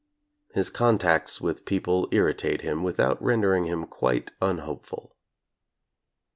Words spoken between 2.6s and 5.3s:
him without rendering him quite unhopeful.